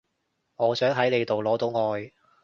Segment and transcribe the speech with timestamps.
[0.55, 2.11] 我想喺你度攞到愛